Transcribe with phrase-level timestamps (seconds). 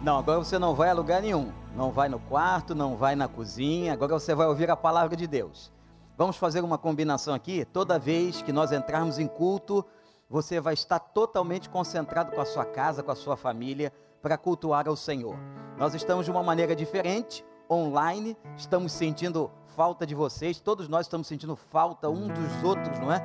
[0.00, 1.52] Não, agora você não vai a lugar nenhum.
[1.74, 3.92] Não vai no quarto, não vai na cozinha.
[3.92, 5.72] Agora você vai ouvir a palavra de Deus.
[6.16, 7.64] Vamos fazer uma combinação aqui.
[7.64, 9.84] Toda vez que nós entrarmos em culto,
[10.30, 13.92] você vai estar totalmente concentrado com a sua casa, com a sua família,
[14.22, 15.36] para cultuar ao Senhor.
[15.76, 21.26] Nós estamos de uma maneira diferente, online, estamos sentindo falta de vocês, todos nós estamos
[21.26, 23.22] sentindo falta um dos outros, não é?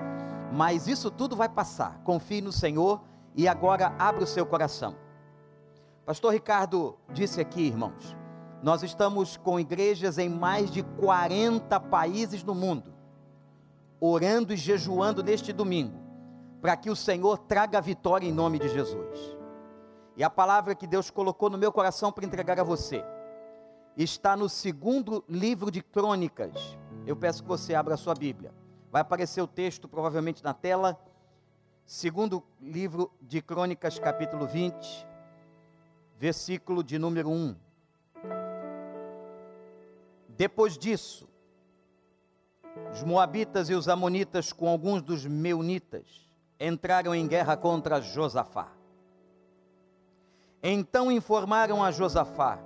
[0.52, 2.00] Mas isso tudo vai passar.
[2.04, 3.02] Confie no Senhor
[3.36, 4.96] e agora abra o seu coração.
[6.06, 8.18] Pastor Ricardo disse aqui, irmãos,
[8.62, 12.94] nós estamos com igrejas em mais de 40 países no mundo,
[14.02, 15.98] orando e jejuando neste domingo,
[16.62, 19.38] para que o Senhor traga a vitória em nome de Jesus.
[20.18, 23.04] E a palavra que Deus colocou no meu coração para entregar a você
[23.96, 26.78] está no segundo livro de Crônicas.
[27.08, 28.54] Eu peço que você abra a sua Bíblia.
[28.92, 31.00] Vai aparecer o texto provavelmente na tela.
[31.86, 35.13] Segundo livro de Crônicas, capítulo 20
[36.24, 37.54] versículo de número 1.
[40.30, 41.28] Depois disso,
[42.94, 46.26] os Moabitas e os Amonitas, com alguns dos Meunitas,
[46.58, 48.72] entraram em guerra contra Josafá.
[50.64, 52.58] Então informaram a Josafá: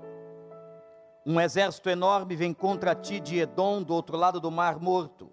[1.26, 5.32] Um exército enorme vem contra ti de Edom, do outro lado do Mar Morto.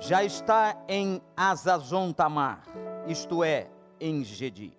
[0.00, 2.62] Já está em Azazon Tamar,
[3.06, 4.72] isto é, em Gedi.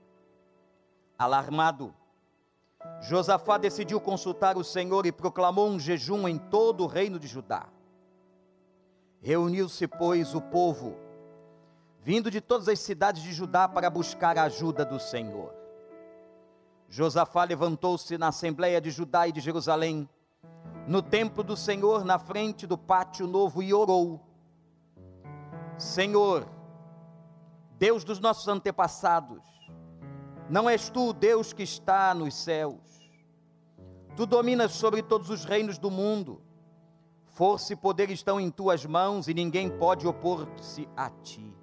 [1.15, 1.93] Alarmado,
[3.01, 7.67] Josafá decidiu consultar o Senhor e proclamou um jejum em todo o reino de Judá.
[9.21, 10.97] Reuniu-se, pois, o povo,
[12.01, 15.53] vindo de todas as cidades de Judá para buscar a ajuda do Senhor.
[16.87, 20.09] Josafá levantou-se na assembleia de Judá e de Jerusalém,
[20.87, 24.19] no templo do Senhor, na frente do pátio novo, e orou:
[25.77, 26.47] Senhor,
[27.77, 29.43] Deus dos nossos antepassados,
[30.49, 33.09] não és tu o Deus que está nos céus.
[34.15, 36.41] Tu dominas sobre todos os reinos do mundo.
[37.27, 41.55] Força e poder estão em tuas mãos e ninguém pode opor-se a ti.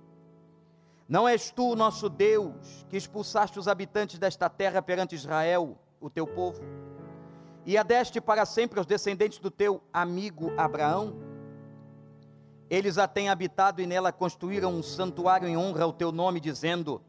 [1.08, 6.26] Não és tu, nosso Deus, que expulsaste os habitantes desta terra perante Israel, o teu
[6.26, 6.62] povo,
[7.64, 11.14] e adeste para sempre aos descendentes do teu amigo Abraão?
[12.68, 17.00] Eles a têm habitado e nela construíram um santuário em honra ao teu nome, dizendo: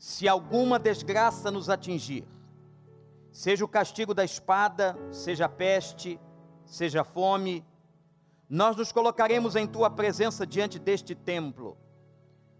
[0.00, 2.26] se alguma desgraça nos atingir,
[3.30, 6.18] seja o castigo da espada, seja peste,
[6.64, 7.62] seja fome,
[8.48, 11.76] nós nos colocaremos em tua presença diante deste templo,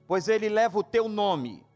[0.06, 1.66] pois ele leva o teu nome,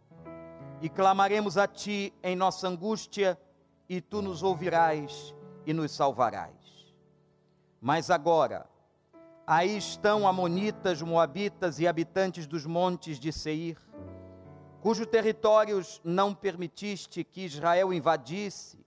[0.83, 3.41] e clamaremos a ti em nossa angústia,
[3.89, 6.93] e tu nos ouvirás e nos salvarás.
[7.81, 8.69] Mas agora,
[9.47, 13.79] aí estão amonitas, moabitas e habitantes dos montes de Seir,
[14.85, 18.79] cujos territórios não permitiste que Israel invadisse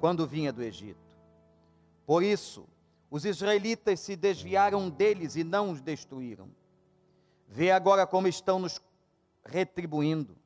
[0.00, 1.14] quando vinha do Egito.
[2.06, 2.66] Por isso,
[3.10, 6.48] os israelitas se desviaram deles e não os destruíram.
[7.46, 8.80] Vê agora como estão nos
[9.44, 10.38] retribuindo.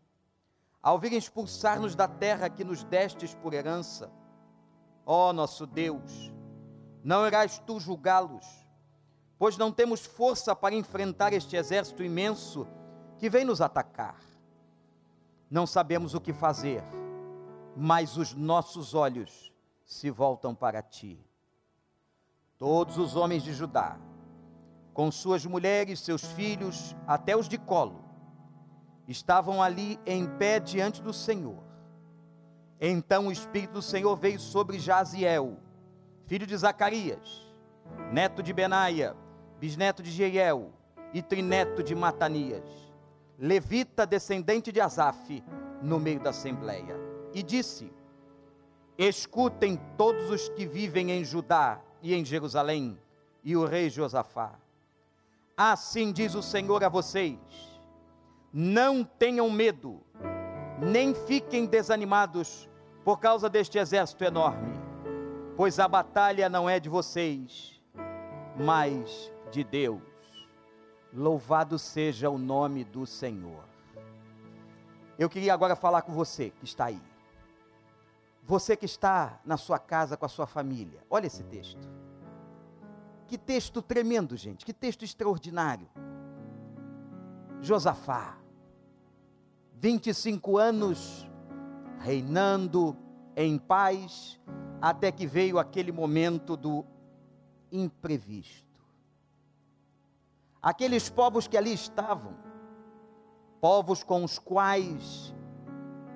[0.82, 4.10] Ao virem expulsar-nos da terra que nos destes por herança,
[5.06, 6.32] ó nosso Deus,
[7.04, 8.66] não irás tu julgá-los,
[9.38, 12.66] pois não temos força para enfrentar este exército imenso
[13.20, 14.29] que vem nos atacar
[15.50, 16.83] não sabemos o que fazer,
[17.77, 19.53] mas os nossos olhos
[19.84, 21.19] se voltam para ti.
[22.56, 23.99] Todos os homens de Judá,
[24.94, 28.05] com suas mulheres, seus filhos, até os de colo,
[29.09, 31.59] estavam ali em pé diante do Senhor.
[32.81, 35.59] Então o Espírito do Senhor veio sobre Jaziel,
[36.27, 37.43] filho de Zacarias,
[38.12, 39.17] neto de Benaia,
[39.59, 40.71] bisneto de Jeiel
[41.12, 42.89] e trineto de Matanias
[43.40, 45.42] levita descendente de Asaf,
[45.80, 46.94] no meio da assembleia,
[47.32, 47.90] e disse:
[48.98, 53.00] Escutem todos os que vivem em Judá e em Jerusalém,
[53.42, 54.52] e o rei Josafá.
[55.56, 57.38] Assim diz o Senhor a vocês:
[58.52, 60.02] Não tenham medo,
[60.78, 62.69] nem fiquem desanimados
[63.02, 64.78] por causa deste exército enorme,
[65.56, 67.81] pois a batalha não é de vocês,
[68.54, 70.09] mas de Deus.
[71.12, 73.64] Louvado seja o nome do Senhor.
[75.18, 77.00] Eu queria agora falar com você que está aí.
[78.44, 81.04] Você que está na sua casa com a sua família.
[81.10, 81.88] Olha esse texto.
[83.26, 84.64] Que texto tremendo, gente.
[84.64, 85.88] Que texto extraordinário.
[87.60, 88.38] Josafá,
[89.74, 91.28] 25 anos
[91.98, 92.96] reinando
[93.36, 94.40] em paz,
[94.80, 96.84] até que veio aquele momento do
[97.70, 98.69] imprevisto
[100.62, 102.34] aqueles povos que ali estavam,
[103.60, 105.34] povos com os quais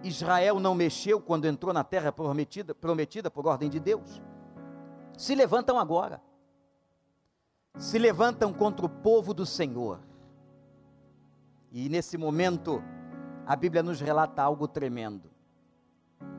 [0.03, 4.23] Israel não mexeu quando entrou na terra prometida, prometida por ordem de Deus,
[5.17, 6.23] se levantam agora.
[7.77, 10.01] Se levantam contra o povo do Senhor.
[11.73, 12.81] E nesse momento,
[13.45, 15.29] a Bíblia nos relata algo tremendo.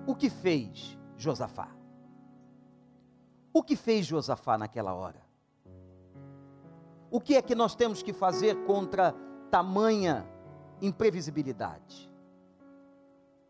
[0.07, 1.69] O que fez Josafá?
[3.51, 5.25] O que fez Josafá naquela hora?
[7.15, 9.15] O que é que nós temos que fazer contra
[9.50, 10.27] tamanha
[10.81, 12.12] imprevisibilidade?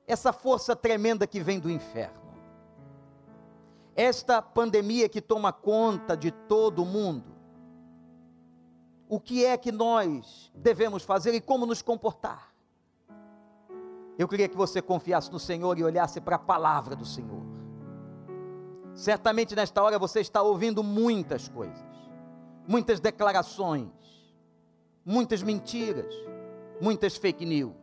[0.06, 2.32] Essa força tremenda que vem do inferno.
[3.96, 7.36] Esta pandemia que toma conta de todo o mundo.
[9.10, 12.54] O que é que nós devemos fazer e como nos comportar?
[14.16, 17.42] Eu queria que você confiasse no Senhor e olhasse para a palavra do Senhor.
[18.94, 22.05] Certamente nesta hora você está ouvindo muitas coisas,
[22.68, 23.90] muitas declarações,
[25.06, 26.14] muitas mentiras,
[26.82, 27.76] muitas fake news.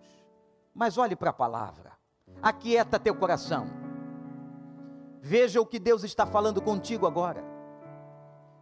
[0.75, 1.93] Mas olhe para a palavra,
[2.43, 3.67] aquieta teu coração,
[5.21, 7.45] veja o que Deus está falando contigo agora,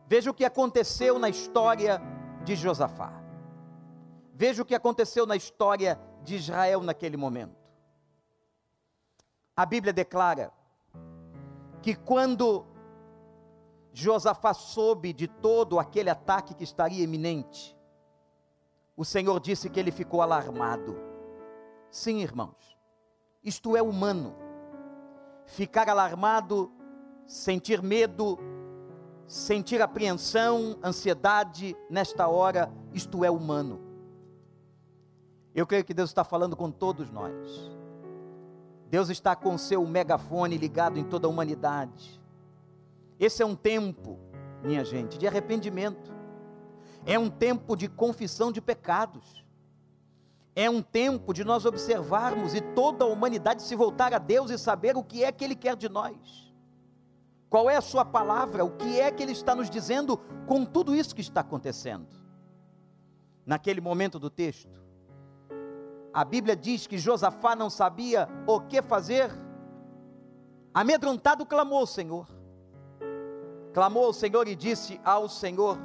[0.06, 2.00] veja o que aconteceu na história
[2.44, 3.12] de Josafá,
[4.34, 7.58] veja o que aconteceu na história de Israel naquele momento.
[9.56, 10.52] A Bíblia declara
[11.82, 12.67] que quando
[13.92, 17.76] Josafá soube de todo aquele ataque que estaria iminente,
[18.96, 20.94] o Senhor disse que ele ficou alarmado.
[21.90, 22.76] Sim, irmãos,
[23.42, 24.34] isto é humano.
[25.46, 26.70] Ficar alarmado,
[27.26, 28.38] sentir medo,
[29.26, 33.81] sentir apreensão, ansiedade nesta hora, isto é humano.
[35.54, 37.70] Eu creio que Deus está falando com todos nós.
[38.90, 42.19] Deus está com seu megafone ligado em toda a humanidade.
[43.20, 44.19] Esse é um tempo,
[44.64, 46.11] minha gente, de arrependimento.
[47.05, 49.44] É um tempo de confissão de pecados.
[50.56, 54.56] É um tempo de nós observarmos e toda a humanidade se voltar a Deus e
[54.56, 56.50] saber o que é que Ele quer de nós.
[57.50, 58.64] Qual é a Sua palavra?
[58.64, 62.08] O que é que Ele está nos dizendo com tudo isso que está acontecendo?
[63.44, 64.81] Naquele momento do texto,
[66.12, 69.31] a Bíblia diz que Josafá não sabia o que fazer.
[70.72, 72.39] Amedrontado clamou Senhor.
[73.72, 75.78] Clamou ao Senhor e disse ao Senhor: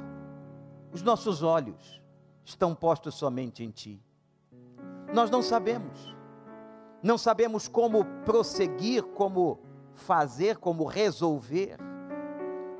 [0.92, 2.00] Os nossos olhos
[2.44, 4.02] estão postos somente em Ti.
[5.12, 6.14] Nós não sabemos,
[7.02, 9.60] não sabemos como prosseguir, como
[9.94, 11.76] fazer, como resolver,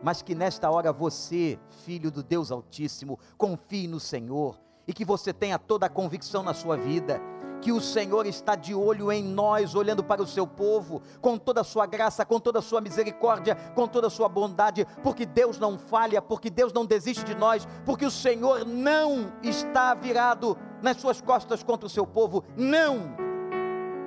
[0.03, 5.33] mas que nesta hora você, filho do Deus Altíssimo, confie no Senhor e que você
[5.33, 7.21] tenha toda a convicção na sua vida
[7.67, 11.63] que o Senhor está de olho em nós, olhando para o seu povo, com toda
[11.63, 15.59] a sua graça, com toda a sua misericórdia, com toda a sua bondade, porque Deus
[15.59, 20.99] não falha, porque Deus não desiste de nós, porque o Senhor não está virado nas
[20.99, 23.17] suas costas contra o seu povo, não.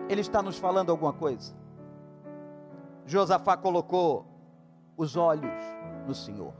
[0.07, 1.53] Ele está nos falando alguma coisa.
[3.05, 4.25] Josafá colocou
[4.95, 5.51] os olhos
[6.07, 6.53] no Senhor,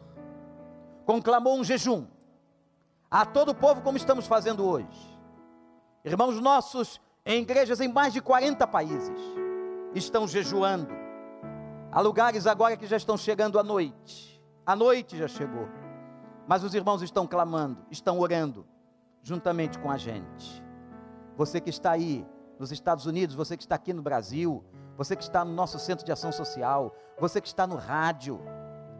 [1.06, 2.06] conclamou um jejum
[3.10, 5.19] a todo o povo, como estamos fazendo hoje
[6.04, 9.20] Irmãos nossos em igrejas em mais de 40 países
[9.94, 10.88] estão jejuando.
[11.92, 14.42] Há lugares agora que já estão chegando à noite.
[14.66, 15.68] A noite já chegou.
[16.48, 18.66] Mas os irmãos estão clamando, estão orando
[19.22, 20.64] juntamente com a gente.
[21.36, 22.26] Você que está aí
[22.58, 24.64] nos Estados Unidos, você que está aqui no Brasil,
[24.98, 28.40] você que está no nosso centro de ação social, você que está no rádio,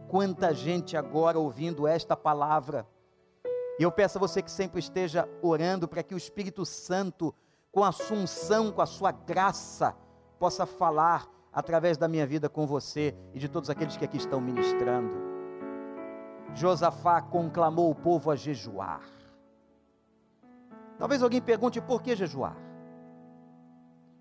[0.08, 2.86] quanta gente agora ouvindo esta palavra
[3.80, 7.34] e eu peço a você que sempre esteja orando para que o Espírito Santo,
[7.72, 9.96] com a sua unção, com a sua graça,
[10.38, 14.38] possa falar através da minha vida com você e de todos aqueles que aqui estão
[14.38, 15.16] ministrando.
[16.54, 19.00] Josafá conclamou o povo a jejuar.
[20.98, 22.58] Talvez alguém pergunte por que jejuar?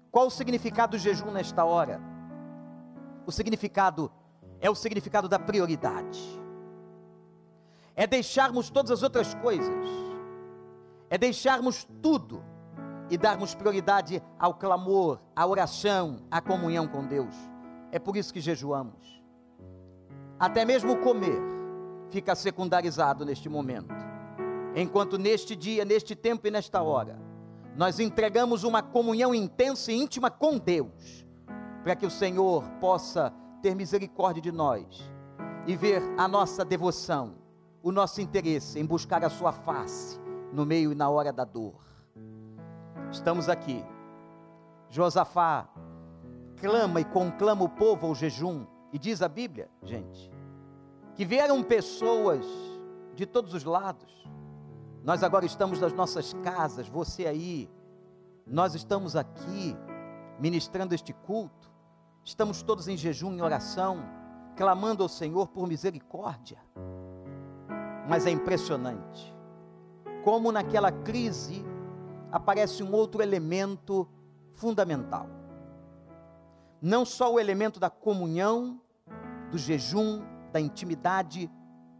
[0.09, 1.99] Qual o significado do jejum nesta hora?
[3.25, 4.09] O significado
[4.61, 6.38] é o significado da prioridade
[7.99, 9.85] é deixarmos todas as outras coisas,
[11.09, 12.41] é deixarmos tudo
[13.09, 17.35] e darmos prioridade ao clamor, à oração, à comunhão com Deus.
[17.91, 19.21] É por isso que jejuamos.
[20.39, 21.41] Até mesmo comer
[22.09, 23.93] fica secundarizado neste momento.
[24.73, 27.19] Enquanto neste dia, neste tempo e nesta hora,
[27.75, 31.27] nós entregamos uma comunhão intensa e íntima com Deus,
[31.83, 35.11] para que o Senhor possa ter misericórdia de nós
[35.67, 37.38] e ver a nossa devoção
[37.81, 40.19] o nosso interesse em buscar a Sua face
[40.51, 41.81] no meio e na hora da dor.
[43.12, 43.83] Estamos aqui.
[44.89, 45.69] Josafá
[46.59, 50.31] clama e conclama o povo ao jejum, e diz a Bíblia, gente,
[51.15, 52.45] que vieram pessoas
[53.15, 54.27] de todos os lados.
[55.03, 57.69] Nós agora estamos nas nossas casas, você aí,
[58.45, 59.75] nós estamos aqui.
[60.39, 61.69] ministrando este culto,
[62.24, 63.98] estamos todos em jejum, em oração,
[64.55, 66.57] clamando ao Senhor por misericórdia.
[68.09, 69.39] Mas é impressionante
[70.23, 71.63] como naquela crise
[72.31, 74.07] aparece um outro elemento
[74.53, 75.27] fundamental.
[76.81, 78.81] Não só o elemento da comunhão,
[79.51, 81.49] do jejum, da intimidade,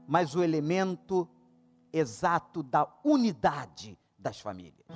[0.08, 1.28] mas o elemento
[1.92, 4.88] exato da unidade das famílias.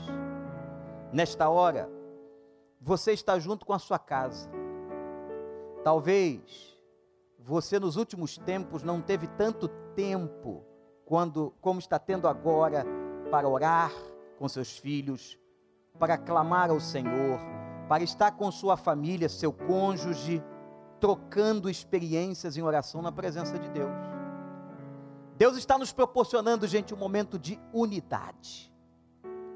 [1.12, 1.90] Nesta hora,
[2.80, 4.50] você está junto com a sua casa.
[5.84, 6.78] Talvez
[7.40, 10.66] você nos últimos tempos não teve tanto tempo
[11.06, 12.86] quando como está tendo agora
[13.30, 13.92] para orar
[14.38, 15.40] com seus filhos,
[16.00, 17.40] para clamar ao Senhor,
[17.88, 20.44] para estar com sua família, seu cônjuge,
[21.00, 23.92] trocando experiências em oração na presença de Deus.
[25.38, 28.72] Deus está nos proporcionando, gente, um momento de unidade.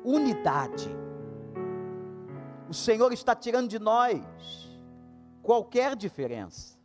[0.04, 0.90] Unidade.
[2.70, 4.22] O Senhor está tirando de nós
[5.42, 6.78] qualquer diferença.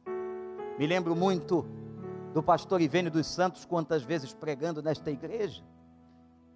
[0.79, 1.67] Me lembro muito
[2.33, 5.63] do pastor Ivênio dos Santos, quantas vezes pregando nesta igreja,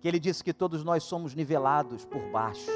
[0.00, 2.70] que ele disse que todos nós somos nivelados por baixo.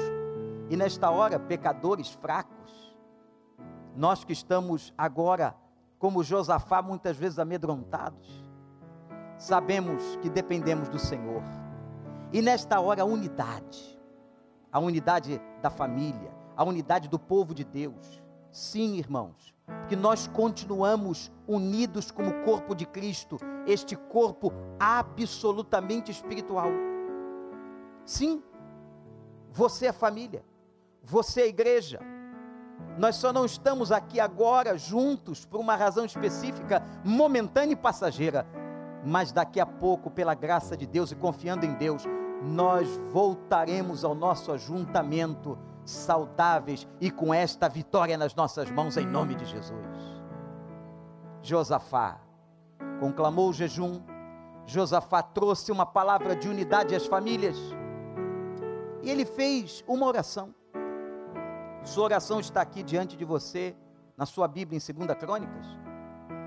[0.69, 2.95] E nesta hora, pecadores fracos,
[3.95, 5.55] nós que estamos agora,
[5.97, 8.43] como Josafá, muitas vezes amedrontados,
[9.37, 11.43] sabemos que dependemos do Senhor.
[12.31, 13.99] E nesta hora, a unidade,
[14.71, 18.21] a unidade da família, a unidade do povo de Deus.
[18.51, 23.37] Sim, irmãos, porque nós continuamos unidos como corpo de Cristo,
[23.67, 26.69] este corpo absolutamente espiritual.
[28.05, 28.41] Sim,
[29.51, 30.45] você é família,
[31.03, 31.99] você é igreja.
[32.97, 38.47] Nós só não estamos aqui agora juntos por uma razão específica, momentânea e passageira,
[39.05, 42.03] mas daqui a pouco, pela graça de Deus e confiando em Deus,
[42.41, 49.35] nós voltaremos ao nosso ajuntamento saudáveis e com esta vitória nas nossas mãos, em nome
[49.35, 50.21] de Jesus.
[51.41, 52.19] Josafá
[52.99, 54.01] conclamou o jejum,
[54.65, 57.57] Josafá trouxe uma palavra de unidade às famílias,
[59.01, 60.53] e ele fez uma oração.
[61.83, 63.75] Sua oração está aqui diante de você,
[64.15, 65.65] na sua Bíblia em 2 Crônicas.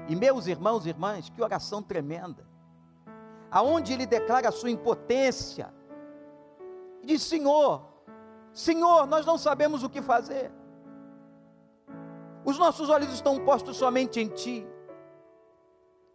[0.08, 2.46] E meus irmãos e irmãs, que oração tremenda.
[3.50, 5.74] Aonde ele declara a sua impotência.
[7.02, 7.82] E diz: Senhor,
[8.54, 10.52] Senhor, nós não sabemos o que fazer.
[12.44, 14.66] Os nossos olhos estão postos somente em Ti.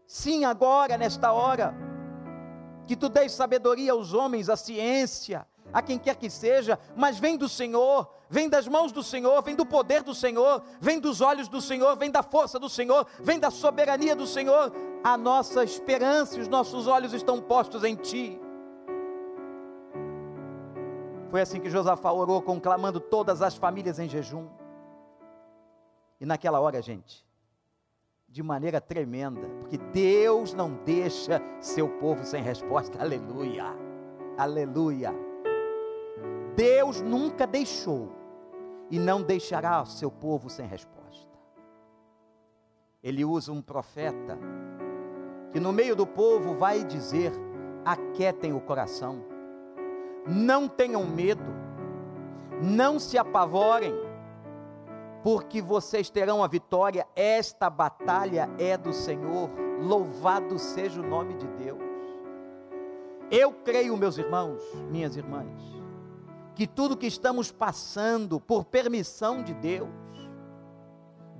[0.07, 1.75] Sim, agora, nesta hora,
[2.87, 7.37] que Tu dês sabedoria aos homens, a ciência, a quem quer que seja, mas vem
[7.37, 11.47] do Senhor, vem das mãos do Senhor, vem do poder do Senhor, vem dos olhos
[11.49, 14.71] do Senhor, vem da força do Senhor, vem da soberania do Senhor.
[15.03, 18.39] A nossa esperança e os nossos olhos estão postos em Ti.
[21.29, 24.47] Foi assim que Josafá orou, conclamando todas as famílias em jejum.
[26.19, 27.25] E naquela hora, gente,
[28.27, 32.99] de maneira tremenda, porque Deus não deixa seu povo sem resposta.
[33.01, 33.65] Aleluia.
[34.37, 35.13] Aleluia.
[36.55, 38.11] Deus nunca deixou
[38.89, 41.29] e não deixará seu povo sem resposta.
[43.01, 44.37] Ele usa um profeta
[45.51, 47.31] que no meio do povo vai dizer:
[47.85, 49.23] aquietem o coração,
[50.29, 51.51] não tenham medo,
[52.61, 53.93] não se apavorem,
[55.23, 57.07] porque vocês terão a vitória.
[57.15, 59.49] Esta batalha é do Senhor,
[59.81, 61.81] louvado seja o nome de Deus.
[63.31, 65.61] Eu creio, meus irmãos, minhas irmãs,
[66.55, 69.89] que tudo que estamos passando por permissão de Deus,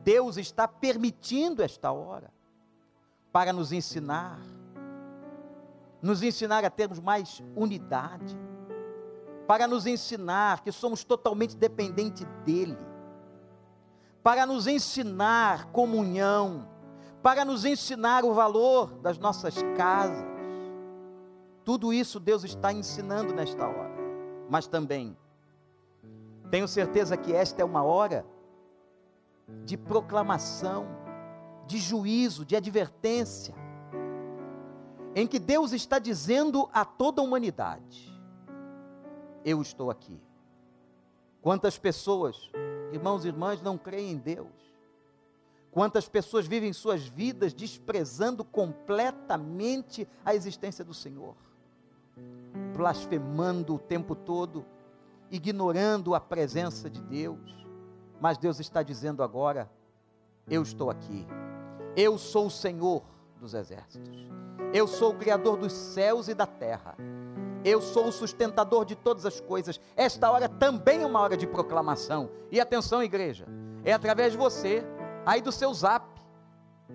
[0.04, 2.32] Deus está permitindo esta hora
[3.32, 4.40] para nos ensinar,
[6.02, 8.38] nos ensinar a termos mais unidade,
[9.50, 12.78] para nos ensinar que somos totalmente dependentes dEle,
[14.22, 16.70] para nos ensinar comunhão,
[17.24, 20.30] para nos ensinar o valor das nossas casas.
[21.66, 23.90] Tudo isso Deus está ensinando nesta hora
[24.50, 25.16] mas também
[26.50, 28.26] tenho certeza que esta é uma hora
[29.64, 30.88] de proclamação,
[31.68, 33.54] de juízo, de advertência,
[35.16, 38.09] em que Deus está dizendo a toda a humanidade:
[39.44, 40.20] Eu estou aqui.
[41.42, 42.50] Quantas pessoas,
[42.92, 44.48] irmãos e irmãs, não creem em Deus?
[45.72, 51.36] Quantas pessoas vivem suas vidas desprezando completamente a existência do Senhor?
[52.76, 54.66] blasfemando o tempo todo,
[55.30, 57.68] ignorando a presença de Deus.
[58.22, 59.70] Mas Deus está dizendo agora:
[60.50, 61.26] Eu estou aqui.
[61.96, 63.04] Eu sou o Senhor
[63.40, 64.30] dos exércitos.
[64.74, 66.96] Eu sou o Criador dos céus e da terra.
[67.64, 69.80] Eu sou o sustentador de todas as coisas.
[69.96, 72.30] Esta hora também é uma hora de proclamação.
[72.52, 73.46] E atenção, igreja,
[73.84, 74.84] é através de você,
[75.26, 76.06] aí do seu zap,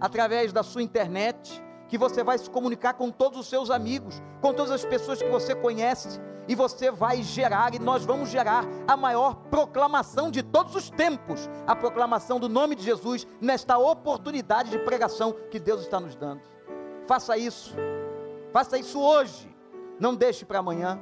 [0.00, 4.52] através da sua internet, que você vai se comunicar com todos os seus amigos, com
[4.52, 8.96] todas as pessoas que você conhece, e você vai gerar, e nós vamos gerar a
[8.96, 14.78] maior proclamação de todos os tempos a proclamação do nome de Jesus nesta oportunidade de
[14.78, 16.42] pregação que Deus está nos dando.
[17.06, 17.74] Faça isso,
[18.52, 19.53] faça isso hoje,
[19.98, 21.00] não deixe para amanhã,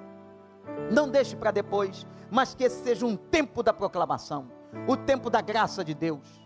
[0.91, 4.51] não deixe para depois, mas que esse seja um tempo da proclamação,
[4.87, 6.41] o tempo da graça de Deus.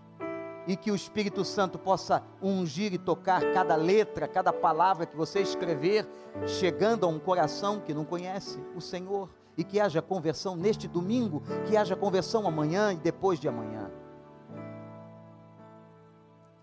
[0.68, 5.40] E que o Espírito Santo possa ungir e tocar cada letra, cada palavra que você
[5.40, 6.08] escrever,
[6.44, 11.42] chegando a um coração que não conhece o Senhor, e que haja conversão neste domingo,
[11.66, 13.90] que haja conversão amanhã e depois de amanhã.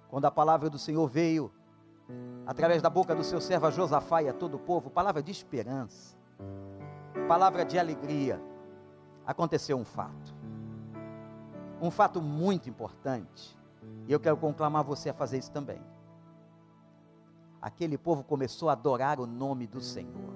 [0.09, 1.51] Quando a palavra do Senhor veio,
[2.45, 6.15] através da boca do seu servo Josafá e a todo o povo, palavra de esperança,
[7.27, 8.41] palavra de alegria,
[9.25, 10.35] aconteceu um fato.
[11.81, 13.57] Um fato muito importante
[14.07, 15.81] e eu quero conclamar você a fazer isso também.
[17.61, 20.33] Aquele povo começou a adorar o nome do Senhor.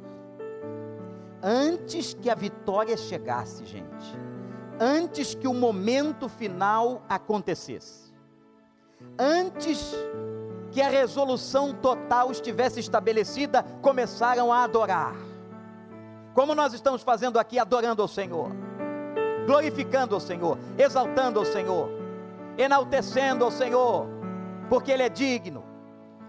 [1.44, 4.18] Antes que a vitória chegasse, gente.
[4.80, 8.14] Antes que o momento final acontecesse.
[9.20, 9.94] Antes
[10.72, 15.16] que a resolução total estivesse estabelecida, começaram a adorar.
[16.34, 18.52] Como nós estamos fazendo aqui, adorando ao Senhor,
[19.46, 22.08] glorificando ao Senhor, exaltando ao Senhor
[22.58, 24.08] enaltecendo ao Senhor,
[24.70, 25.64] porque Ele é digno,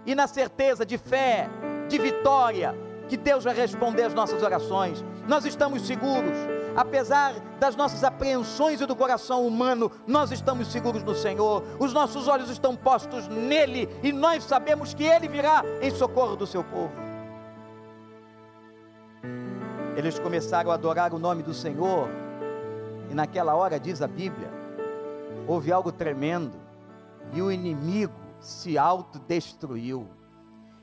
[0.04, 1.48] e na certeza de fé,
[1.88, 2.74] de vitória,
[3.08, 5.02] que Deus vai responder às nossas orações.
[5.28, 6.32] Nós estamos seguros,
[6.74, 12.26] apesar das nossas apreensões e do coração humano, nós estamos seguros no Senhor, os nossos
[12.26, 16.94] olhos estão postos nele e nós sabemos que Ele virá em socorro do seu povo.
[19.94, 22.08] Eles começaram a adorar o nome do Senhor,
[23.10, 24.50] e naquela hora, diz a Bíblia,
[25.46, 26.56] houve algo tremendo
[27.34, 30.08] e o inimigo se autodestruiu.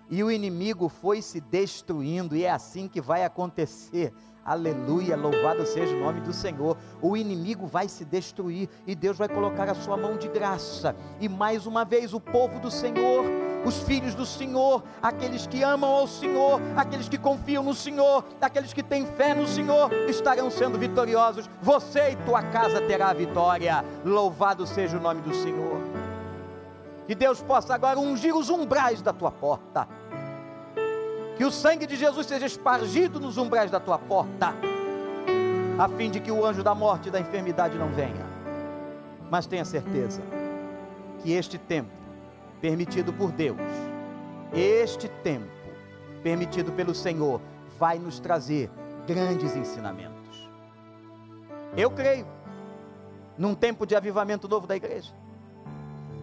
[0.07, 4.13] E o inimigo foi se destruindo, e é assim que vai acontecer.
[4.45, 6.77] Aleluia, louvado seja o nome do Senhor.
[7.01, 10.95] O inimigo vai se destruir e Deus vai colocar a sua mão de graça.
[11.19, 13.25] E mais uma vez o povo do Senhor
[13.65, 18.71] os filhos do Senhor, aqueles que amam ao Senhor, aqueles que confiam no Senhor, aqueles
[18.71, 21.49] que têm fé no Senhor, estarão sendo vitoriosos.
[21.63, 23.83] Você e tua casa terá vitória.
[24.05, 25.81] Louvado seja o nome do Senhor.
[27.07, 29.87] Que Deus possa agora ungir os umbrais da tua porta.
[31.37, 34.53] Que o sangue de Jesus seja espargido nos umbrais da tua porta,
[35.77, 38.25] a fim de que o anjo da morte e da enfermidade não venha.
[39.29, 40.21] Mas tenha certeza
[41.21, 41.91] que este tempo
[42.61, 43.59] permitido por Deus,
[44.53, 45.51] este tempo
[46.23, 47.41] permitido pelo Senhor,
[47.77, 48.69] vai nos trazer
[49.05, 50.49] grandes ensinamentos.
[51.75, 52.25] Eu creio
[53.37, 55.13] num tempo de avivamento novo da igreja.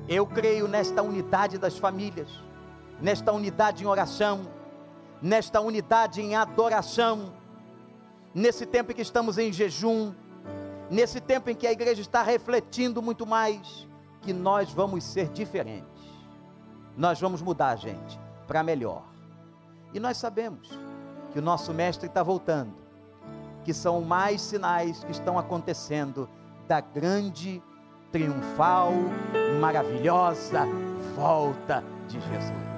[0.09, 2.29] Eu creio nesta unidade das famílias,
[3.01, 4.41] nesta unidade em oração,
[5.23, 7.33] nesta unidade em adoração,
[8.35, 10.13] nesse tempo em que estamos em jejum,
[10.91, 13.87] nesse tempo em que a igreja está refletindo muito mais,
[14.21, 15.87] que nós vamos ser diferentes.
[16.97, 19.05] Nós vamos mudar, gente, para melhor.
[19.95, 20.69] E nós sabemos
[21.33, 22.75] que o nosso mestre está voltando,
[23.65, 26.29] que são mais sinais que estão acontecendo
[26.67, 27.63] da grande,
[28.11, 28.93] triunfal,
[29.61, 30.67] maravilhosa
[31.15, 32.72] volta de Jesus.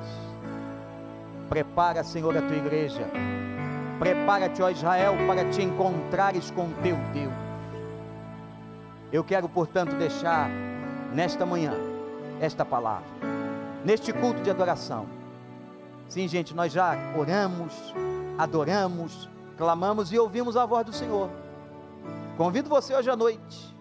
[1.48, 3.08] Prepara, Senhor, a tua igreja.
[3.98, 7.32] Prepara-te, ó Israel, para te encontrares com teu Deus.
[9.12, 10.50] Eu quero, portanto, deixar
[11.12, 11.74] nesta manhã
[12.40, 13.14] esta palavra
[13.84, 15.06] neste culto de adoração.
[16.08, 17.72] Sim, gente, nós já oramos,
[18.38, 21.28] adoramos, clamamos e ouvimos a voz do Senhor.
[22.36, 23.76] Convido você hoje à noite,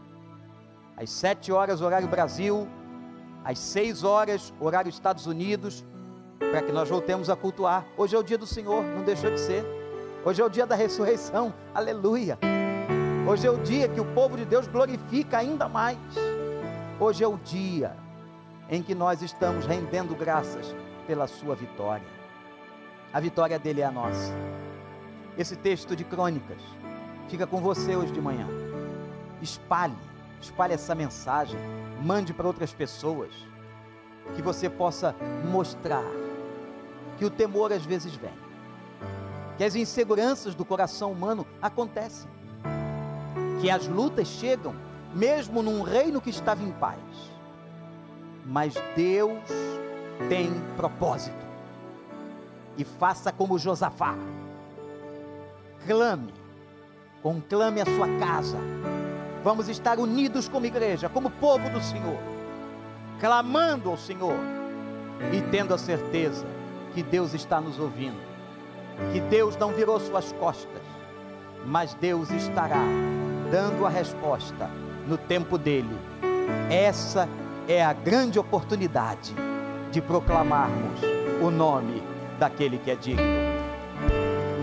[0.97, 2.67] às sete horas, horário Brasil,
[3.43, 5.83] às seis horas, horário Estados Unidos,
[6.53, 7.83] para que nós voltemos a cultuar.
[7.97, 9.65] Hoje é o dia do Senhor, não deixou de ser.
[10.23, 12.37] Hoje é o dia da ressurreição, aleluia.
[13.27, 15.97] Hoje é o dia que o povo de Deus glorifica ainda mais.
[16.99, 17.95] Hoje é o dia
[18.69, 20.75] em que nós estamos rendendo graças
[21.07, 22.05] pela sua vitória.
[23.11, 24.31] A vitória dele é a nossa.
[25.35, 26.61] Esse texto de crônicas
[27.29, 28.45] fica com você hoje de manhã.
[29.41, 29.97] Espalhe,
[30.39, 31.59] espalhe essa mensagem,
[32.03, 33.31] mande para outras pessoas,
[34.35, 35.15] que você possa
[35.51, 36.22] mostrar
[37.17, 38.33] que o temor às vezes vem,
[39.57, 42.29] que as inseguranças do coração humano acontecem,
[43.61, 44.75] que as lutas chegam
[45.13, 47.33] mesmo num reino que estava em paz
[48.45, 49.39] mas Deus
[50.29, 51.43] tem propósito.
[52.77, 54.15] E faça como Josafá.
[55.85, 56.33] clame,
[57.21, 58.57] conclame a sua casa.
[59.43, 62.17] Vamos estar unidos como igreja, como povo do Senhor,
[63.19, 64.37] clamando ao Senhor
[65.33, 66.45] e tendo a certeza
[66.93, 68.21] que Deus está nos ouvindo,
[69.11, 70.81] que Deus não virou suas costas,
[71.65, 72.83] mas Deus estará
[73.51, 74.69] dando a resposta
[75.07, 75.97] no tempo dele.
[76.69, 77.27] Essa
[77.67, 79.33] é a grande oportunidade
[79.91, 81.01] de proclamarmos
[81.41, 82.03] o nome
[82.39, 83.23] daquele que é digno.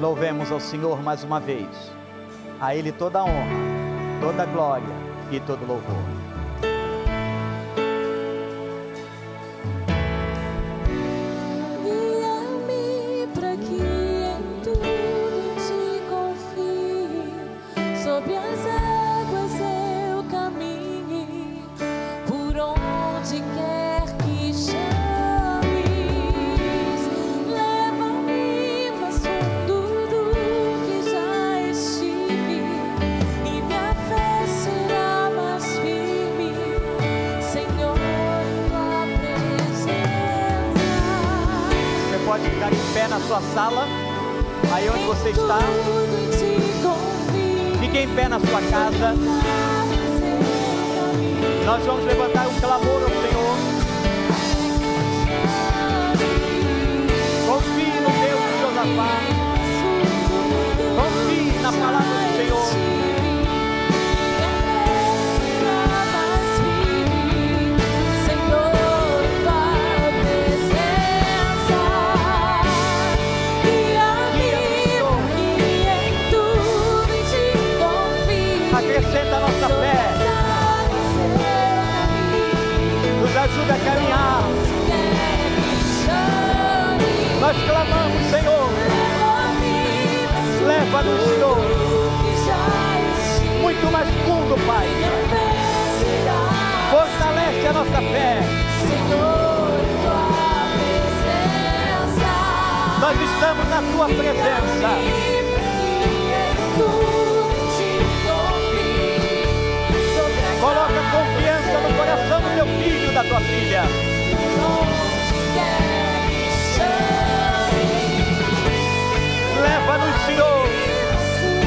[0.00, 1.68] Louvemos ao Senhor mais uma vez.
[2.60, 3.56] A Ele toda a honra,
[4.20, 4.94] toda a glória
[5.30, 6.19] e todo louvor.
[43.60, 43.86] Sala,
[44.72, 45.58] aí onde você está.
[47.78, 49.14] Fique em pé na sua casa.
[51.66, 53.56] Nós vamos levantar um clamor ao Senhor.
[57.46, 59.12] Confie no Deus de Josafá.
[60.96, 62.79] Confie na palavra do Senhor.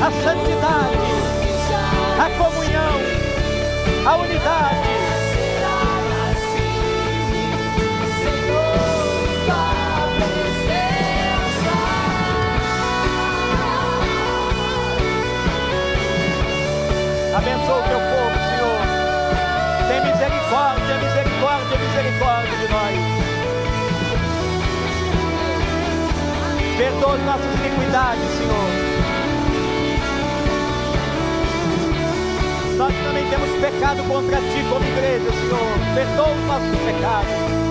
[0.03, 0.97] A santidade,
[2.19, 2.99] a comunhão,
[4.05, 4.89] a unidade.
[17.33, 18.37] Abençoa o teu povo,
[19.87, 22.99] tem misericórdia, misericórdia, misericórdia de nós.
[26.77, 28.82] Perdoa as nossas iniquidades, Senhor.
[32.77, 35.95] Nós também temos pecado contra Ti como igreja, Senhor.
[35.95, 37.63] Perdoa os nossos pecados.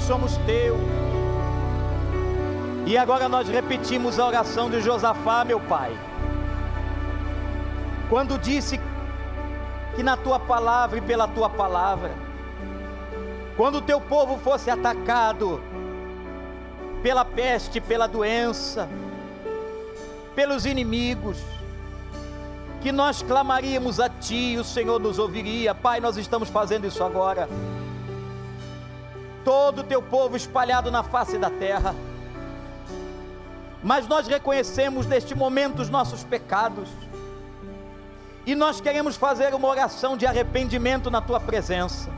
[0.00, 0.76] Somos teu.
[2.86, 5.96] E agora nós repetimos a oração de Josafá, meu pai.
[8.08, 8.80] Quando disse
[9.96, 12.12] que na tua palavra e pela tua palavra,
[13.56, 15.60] quando o teu povo fosse atacado
[17.02, 18.88] pela peste, pela doença,
[20.34, 21.38] pelos inimigos,
[22.80, 25.74] que nós clamaríamos a Ti o Senhor nos ouviria.
[25.74, 27.48] Pai, nós estamos fazendo isso agora
[29.46, 31.94] todo o teu povo espalhado na face da terra.
[33.80, 36.88] Mas nós reconhecemos neste momento os nossos pecados.
[38.44, 42.10] E nós queremos fazer uma oração de arrependimento na tua presença.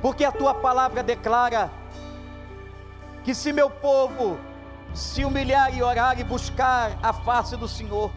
[0.00, 1.70] Porque a tua palavra declara
[3.22, 4.38] que se meu povo
[4.94, 8.10] se humilhar e orar e buscar a face do Senhor,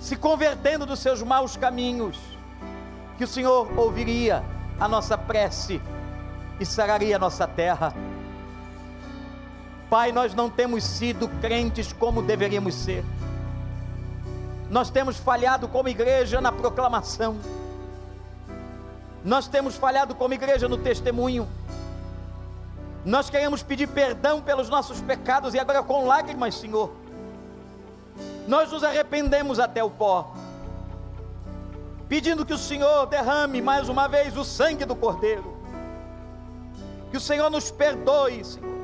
[0.00, 2.18] se convertendo dos seus maus caminhos,
[3.16, 5.80] que o Senhor ouviria a nossa prece
[6.60, 7.94] e sararia a nossa terra.
[9.90, 13.04] Pai, nós não temos sido crentes como deveríamos ser.
[14.70, 17.38] Nós temos falhado como igreja na proclamação.
[19.24, 21.48] Nós temos falhado como igreja no testemunho.
[23.04, 26.92] Nós queremos pedir perdão pelos nossos pecados e agora com lágrimas, Senhor.
[28.46, 30.34] Nós nos arrependemos até o pó,
[32.08, 35.56] pedindo que o Senhor derrame mais uma vez o sangue do Cordeiro.
[37.10, 38.78] Que o Senhor nos perdoe, Senhor.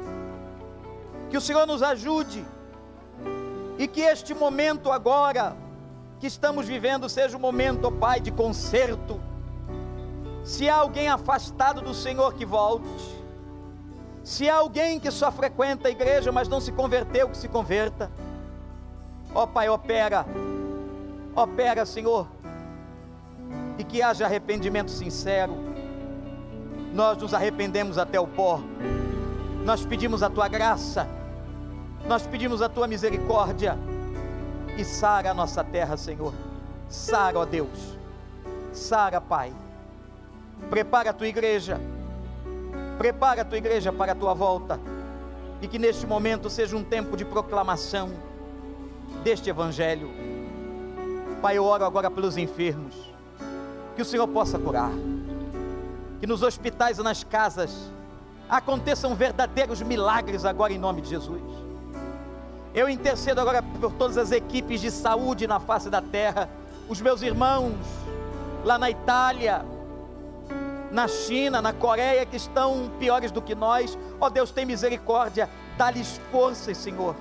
[1.30, 2.44] Que o Senhor nos ajude.
[3.78, 5.56] E que este momento agora
[6.20, 9.20] que estamos vivendo seja um momento, ó Pai, de conserto.
[10.44, 13.24] Se há alguém afastado do Senhor que volte.
[14.22, 18.10] Se há alguém que só frequenta a igreja, mas não se converteu, que se converta.
[19.34, 20.24] Ó Pai, opera,
[21.34, 22.26] opera, Senhor,
[23.78, 25.54] e que haja arrependimento sincero.
[26.92, 28.60] Nós nos arrependemos até o pó,
[29.64, 31.08] nós pedimos a tua graça,
[32.06, 33.76] nós pedimos a tua misericórdia,
[34.76, 36.34] e sara a nossa terra, Senhor.
[36.88, 37.98] Sara, ó Deus,
[38.72, 39.52] sara, Pai.
[40.70, 41.80] Prepara a tua igreja
[42.98, 44.78] Prepara a tua igreja para a tua volta.
[45.60, 48.12] E que neste momento seja um tempo de proclamação
[49.22, 50.10] deste Evangelho.
[51.42, 53.13] Pai, eu oro agora pelos enfermos.
[53.94, 54.90] Que o Senhor possa curar.
[56.20, 57.90] Que nos hospitais e nas casas
[58.48, 61.42] aconteçam verdadeiros milagres agora em nome de Jesus.
[62.74, 66.48] Eu intercedo agora por todas as equipes de saúde na face da terra,
[66.88, 67.76] os meus irmãos
[68.64, 69.64] lá na Itália,
[70.90, 73.98] na China, na Coreia, que estão piores do que nós.
[74.20, 77.14] Ó oh, Deus, tem misericórdia, dá-lhes forças, Senhor.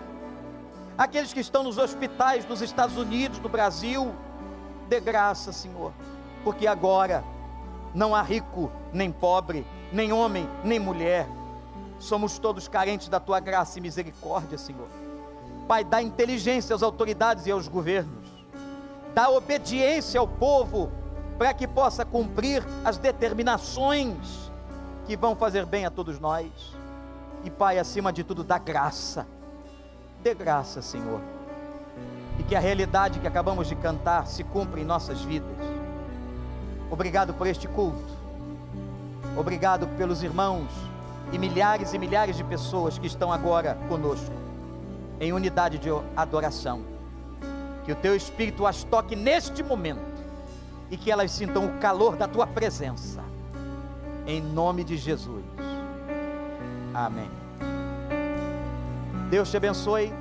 [0.98, 4.14] Aqueles que estão nos hospitais dos Estados Unidos, no Brasil,
[4.88, 5.92] dê graça, Senhor,
[6.44, 7.24] porque agora
[7.94, 11.28] não há rico nem pobre, nem homem nem mulher,
[12.00, 14.88] somos todos carentes da tua graça e misericórdia, Senhor.
[15.68, 18.28] Pai, dá inteligência às autoridades e aos governos,
[19.14, 20.92] dá obediência ao povo
[21.38, 24.52] para que possa cumprir as determinações
[25.06, 26.50] que vão fazer bem a todos nós.
[27.44, 29.28] E Pai, acima de tudo, dá graça.
[30.22, 31.20] Dê graça, Senhor.
[32.40, 35.83] E que a realidade que acabamos de cantar se cumpra em nossas vidas.
[36.94, 38.14] Obrigado por este culto.
[39.36, 40.70] Obrigado pelos irmãos
[41.32, 44.32] e milhares e milhares de pessoas que estão agora conosco,
[45.20, 46.84] em unidade de adoração.
[47.84, 50.22] Que o Teu Espírito as toque neste momento
[50.92, 53.24] e que elas sintam o calor da tua presença.
[54.28, 55.44] Em nome de Jesus.
[56.94, 57.32] Amém.
[59.32, 60.14] Deus te abençoe.